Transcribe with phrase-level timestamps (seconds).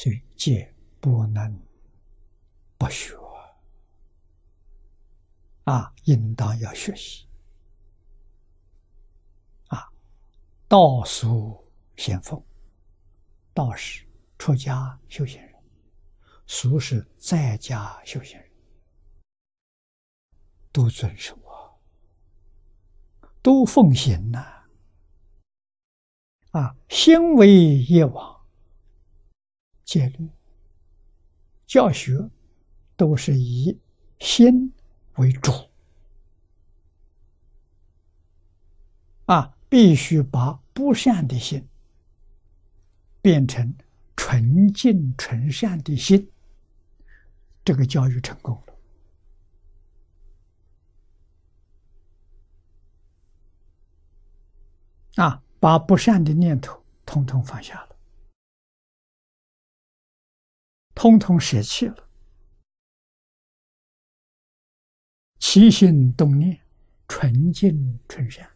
[0.00, 1.60] 所以戒不能
[2.78, 3.14] 不学。
[5.64, 7.26] 啊，应当要学习。
[9.66, 9.86] 啊。
[10.66, 11.62] 道俗
[11.98, 12.42] 先锋，
[13.52, 14.06] 道是
[14.38, 15.54] 出家修行人，
[16.46, 18.50] 俗是在家修行人，
[20.72, 21.76] 都遵守啊，
[23.42, 24.64] 都奉行呐。
[26.52, 28.39] 啊，心为业往，
[29.90, 30.28] 戒律、
[31.66, 32.30] 教学
[32.96, 33.76] 都是以
[34.20, 34.72] 心
[35.16, 35.50] 为主。
[39.26, 41.66] 啊，必须把不善的心
[43.20, 43.74] 变成
[44.14, 46.30] 纯净纯善的心，
[47.64, 48.54] 这个教育成功
[55.16, 55.24] 了。
[55.24, 55.42] 啊。
[55.62, 57.96] 把不善的念头通通放下了，
[61.02, 62.10] 通通舍弃了，
[65.38, 66.60] 起心动念
[67.08, 68.46] 纯净纯善。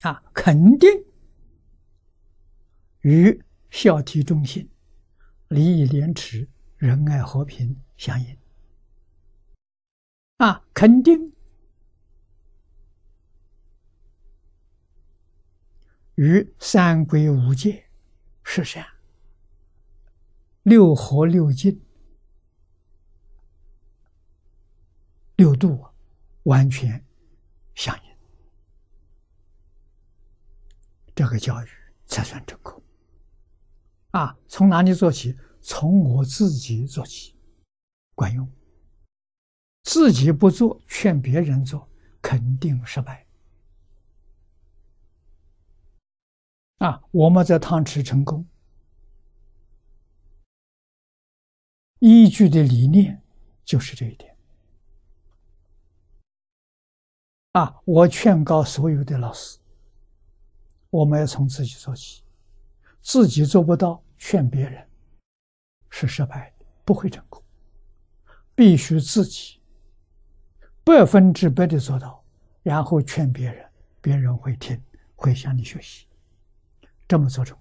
[0.00, 0.88] 啊，肯定
[3.00, 4.66] 与孝悌忠信、
[5.48, 6.48] 礼义廉耻、
[6.78, 8.38] 仁爱和平相应。
[10.38, 11.34] 啊，肯定。
[16.14, 17.90] 与三规五戒、
[18.42, 18.86] 十善、
[20.64, 21.80] 六合六敬、
[25.36, 25.86] 六度
[26.44, 27.04] 完全
[27.74, 28.16] 相应，
[31.14, 31.68] 这个教育
[32.06, 32.82] 才算成功。
[34.12, 35.36] 啊，从哪里做起？
[35.60, 37.36] 从我自己做起，
[38.14, 38.50] 管用。
[39.82, 41.86] 自己不做，劝别人做，
[42.22, 43.26] 肯定失败。
[46.78, 48.46] 啊，我们在汤池成功，
[52.06, 53.18] 依据的理念
[53.64, 54.36] 就是这一点。
[57.52, 59.58] 啊，我劝告所有的老师，
[60.90, 62.22] 我们要从自己做起，
[63.00, 64.86] 自己做不到，劝别人
[65.88, 67.42] 是失败的，不会成功。
[68.54, 69.58] 必须自己
[70.84, 72.22] 百分之百的做到，
[72.62, 73.66] 然后劝别人，
[74.02, 74.78] 别人会听，
[75.16, 76.06] 会向你学习。
[77.08, 77.56] 这么做成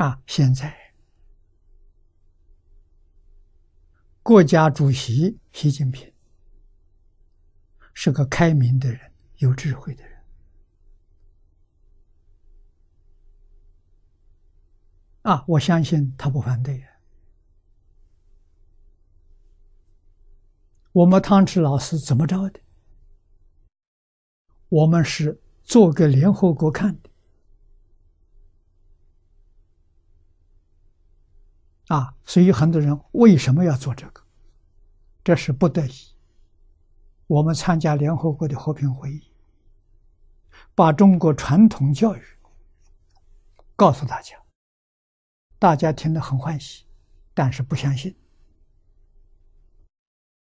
[0.00, 0.18] 啊！
[0.26, 0.94] 现在
[4.22, 6.10] 国家主席习近平。
[7.92, 10.18] 是个开明的人，有智慧的人
[15.20, 15.44] 啊！
[15.46, 16.82] 我相信他不反对。
[20.92, 22.60] 我们汤池老师怎么着的？
[24.70, 27.09] 我们是做给联合国看的
[31.90, 32.14] 啊！
[32.24, 34.22] 所以很多人为什么要做这个？
[35.24, 35.92] 这是不得已。
[37.26, 39.32] 我们参加联合国的和平会议，
[40.72, 42.22] 把中国传统教育
[43.74, 44.36] 告诉大家，
[45.58, 46.84] 大家听得很欢喜，
[47.34, 48.16] 但是不相信。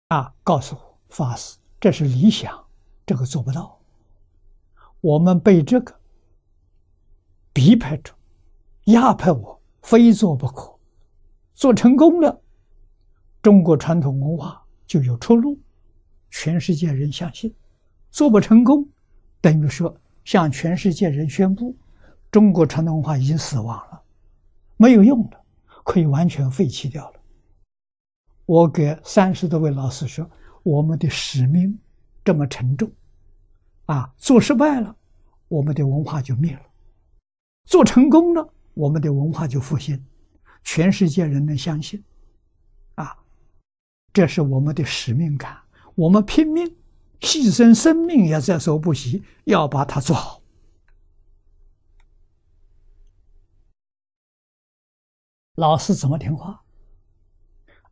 [0.07, 2.65] 啊，告诉我发誓，这是理想，
[3.05, 3.81] 这个做不到。
[5.01, 5.99] 我们被这个
[7.51, 8.13] 逼迫着，
[8.85, 10.72] 压迫我，非做不可。
[11.53, 12.41] 做成功了，
[13.41, 15.59] 中国传统文化就有出路。
[16.29, 17.53] 全世界人相信，
[18.09, 18.87] 做不成功，
[19.39, 21.75] 等于说向全世界人宣布，
[22.31, 24.01] 中国传统文化已经死亡了，
[24.77, 25.39] 没有用了，
[25.83, 27.19] 可以完全废弃掉了。
[28.47, 30.27] 我给三十多位老师说，
[30.63, 31.77] 我们的使命
[32.25, 32.91] 这么沉重，
[33.85, 34.95] 啊，做失败了，
[35.47, 36.63] 我们的文化就灭了；
[37.65, 40.03] 做成功了，我们的文化就复兴，
[40.63, 42.03] 全世界人能相信，
[42.95, 43.17] 啊，
[44.11, 45.61] 这是我们的使命感。
[45.95, 46.65] 我们拼命
[47.19, 50.41] 牺牲生命也在所不惜，要把它做好。
[55.55, 56.63] 老师怎么听话？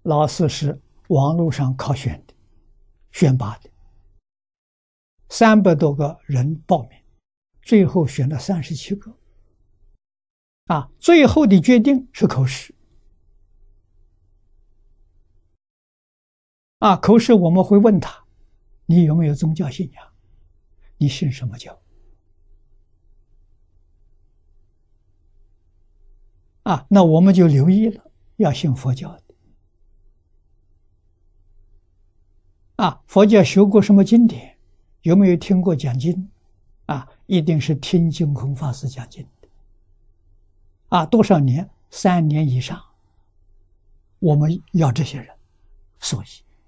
[0.04, 2.34] 老师是网络上考选的，
[3.12, 3.70] 选拔的，
[5.30, 7.00] 三百多个人报名，
[7.62, 9.16] 最后选了三十七个。
[10.72, 12.74] 啊，最后的决定是口试。
[16.80, 18.24] 啊，口试我们会问他，
[18.86, 20.08] 你有没有宗教信仰？
[20.96, 21.78] 你信什么教？
[26.64, 29.24] 啊，那我们就留意了，要信佛教的。
[32.78, 34.58] 啊，佛教学过什么经典？
[35.02, 36.30] 有没有听过讲经？
[36.86, 39.28] 啊，一定是听净空法师讲经。
[40.92, 41.70] 啊，多少年？
[41.90, 42.82] 三年以上。
[44.20, 45.28] 我们要这些人，
[46.00, 46.28] 所以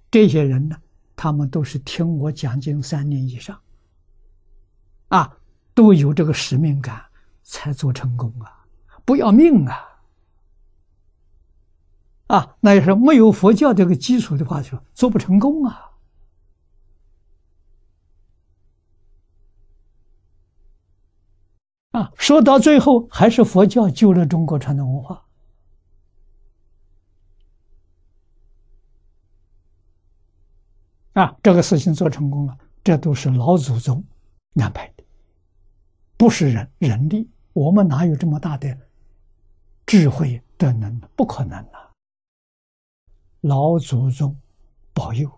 [0.09, 0.77] 这些人呢，
[1.13, 3.59] 他们都是听我讲经三年以上。
[5.09, 5.37] 啊，
[5.73, 7.03] 都有这个使命感，
[7.43, 8.65] 才做成功啊！
[9.03, 9.99] 不要命啊！
[12.27, 15.91] 啊，那要是没有佛教这个基础的话，就做不成功啊！
[21.93, 25.23] 啊，说到最后，还是佛教救了中国传统文化。
[31.13, 34.03] 啊，这个事情做成功了，这都是老祖宗
[34.55, 35.03] 安排的，
[36.17, 37.29] 不是人人力。
[37.53, 38.75] 我们哪有这么大的
[39.85, 40.99] 智慧的能？
[41.15, 41.91] 不可能啊！
[43.41, 44.35] 老祖宗
[44.91, 45.31] 保佑，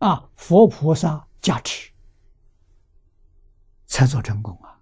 [0.00, 1.90] 啊，佛菩萨加持，
[3.86, 4.75] 才做成功啊！